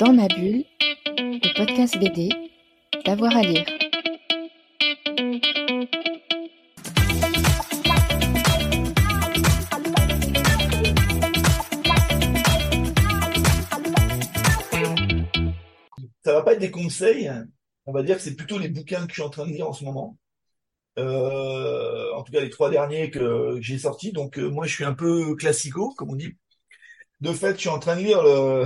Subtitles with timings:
[0.00, 0.64] Dans ma bulle,
[1.16, 2.28] le podcast BD,
[3.06, 3.64] d'avoir à lire.
[16.24, 17.30] Ça va pas être des conseils,
[17.86, 19.68] on va dire que c'est plutôt les bouquins que je suis en train de lire
[19.68, 20.18] en ce moment.
[20.98, 24.10] Euh, en tout cas les trois derniers que j'ai sortis.
[24.10, 26.36] Donc euh, moi je suis un peu classico, comme on dit.
[27.20, 28.64] De fait, je suis en train de lire le,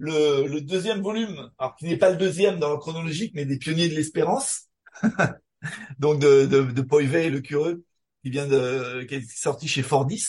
[0.00, 3.58] le, le deuxième volume, alors qui n'est pas le deuxième dans la chronologique, mais des
[3.58, 4.68] pionniers de l'espérance.
[5.98, 7.84] Donc de, de, de Poivey, le curieux,
[8.24, 10.26] qui vient de, qui est sorti chez Fordis.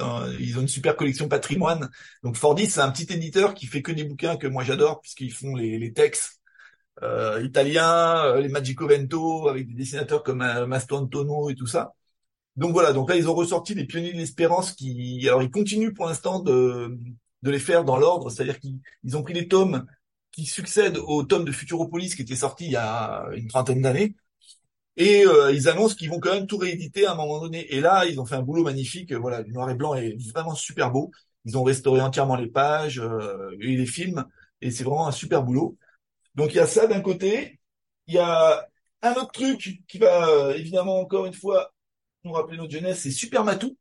[0.00, 1.90] Euh, ils ont une super collection patrimoine.
[2.22, 5.32] Donc Fordis, c'est un petit éditeur qui fait que des bouquins que moi j'adore, puisqu'ils
[5.32, 6.40] font les, les textes
[7.02, 11.66] euh, italiens, euh, les Magico Vento, avec des dessinateurs comme euh, Mastro Antono et tout
[11.66, 11.94] ça.
[12.56, 15.94] Donc voilà, donc là ils ont ressorti les pionniers de l'espérance qui, alors ils continuent
[15.94, 16.98] pour l'instant de,
[17.42, 19.86] de les faire dans l'ordre, c'est-à-dire qu'ils ils ont pris les tomes
[20.32, 24.14] qui succèdent aux tomes de Futuropolis qui étaient sortis il y a une trentaine d'années,
[24.96, 27.72] et euh, ils annoncent qu'ils vont quand même tout rééditer à un moment donné.
[27.72, 30.54] Et là, ils ont fait un boulot magnifique, voilà, le noir et blanc est vraiment
[30.54, 31.12] super beau.
[31.44, 34.24] Ils ont restauré entièrement les pages euh, et les films,
[34.60, 35.78] et c'est vraiment un super boulot.
[36.34, 37.60] Donc il y a ça d'un côté,
[38.06, 38.68] il y a
[39.02, 41.72] un autre truc qui va euh, évidemment encore une fois
[42.24, 43.76] nous rappeler notre jeunesse, c'est Super Matou.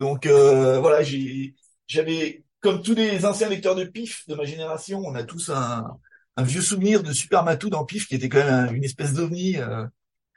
[0.00, 1.54] Donc euh, voilà, j'ai
[1.92, 5.98] j'avais comme tous les anciens lecteurs de Pif de ma génération, on a tous un,
[6.38, 9.58] vieux souvenir de Super Matou dans Pif qui était quand même un- une espèce d'ovni
[9.58, 9.86] euh,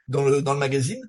[0.08, 1.02] dans le dans le magazine.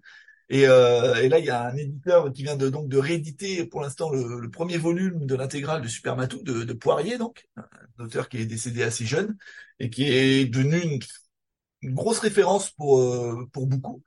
[0.50, 3.66] Et, euh, et là, il y a un éditeur qui vient de donc de rééditer
[3.66, 8.30] pour l'instant le, premier volume de l'intégrale de Super Matou de, Poirier, donc un auteur
[8.30, 9.38] qui est décédé assez jeune
[9.80, 11.00] et qui est devenu une,
[11.94, 14.03] grosse référence pour euh, pour beaucoup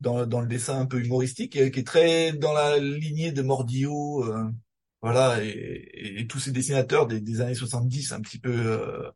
[0.00, 4.50] dans, le dessin un peu humoristique, qui est très dans la lignée de Mordio, euh,
[5.02, 9.10] voilà, et, et- tous ces dessinateurs des, des années 70, un petit peu euh,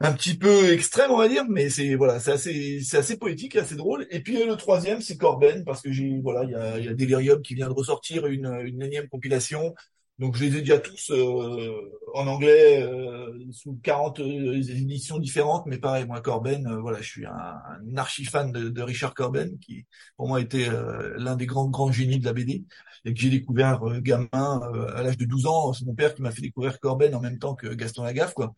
[0.00, 3.56] un petit peu extrême, on va dire, mais c'est voilà, c'est assez, c'est assez poétique,
[3.56, 4.06] assez drôle.
[4.10, 6.94] Et puis le troisième, c'est Corben, parce que j'ai voilà, il y a, y a
[6.94, 9.74] Delirium qui vient de ressortir une, une énième compilation.
[10.18, 15.78] Donc je les ai déjà tous euh, en anglais euh, sous 40 éditions différentes, mais
[15.78, 17.60] pareil, moi Corben, euh, voilà, je suis un,
[17.96, 19.86] archi fan de, Richard Corben, qui
[20.16, 22.64] pour moi était euh, l'un des grands grands génies de la BD
[23.04, 25.72] et que j'ai découvert euh, gamin euh, à l'âge de 12 ans.
[25.72, 28.54] C'est mon père qui m'a fait découvrir Corben en même temps que Gaston Lagaffe, quoi.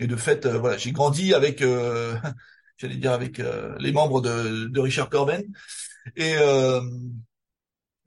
[0.00, 2.16] Et de fait, euh, voilà, j'ai grandi avec, euh,
[2.78, 5.44] j'allais dire avec euh, les membres de, de Richard Corben,
[6.16, 6.34] et,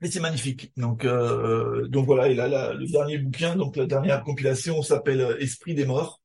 [0.04, 0.72] euh, et c'est magnifique.
[0.76, 2.28] Donc, euh, donc voilà.
[2.28, 6.20] Et là, là, le dernier bouquin, donc la dernière compilation, s'appelle euh, Esprit des morts,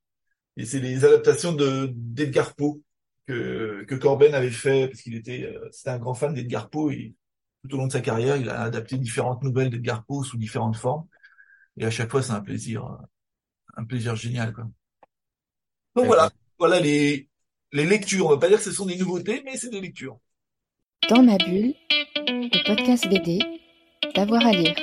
[0.58, 2.82] et c'est les adaptations de d'Edgar Poe
[3.28, 6.92] que que Corben avait fait parce qu'il était, euh, c'était un grand fan d'Edgar Poe
[6.92, 7.16] et
[7.64, 10.78] tout au long de sa carrière, il a adapté différentes nouvelles d'Edgar Poe sous différentes
[10.78, 11.06] formes,
[11.78, 12.98] et à chaque fois, c'est un plaisir, euh,
[13.78, 14.66] un plaisir génial, quoi.
[15.96, 17.28] Donc voilà, voilà les,
[17.74, 18.28] les lectures.
[18.28, 20.20] On va pas dire que ce sont des nouveautés, mais c'est des lectures.
[21.10, 21.74] Dans ma bulle,
[22.28, 23.40] le podcast BD,
[24.16, 24.76] d'avoir à lire.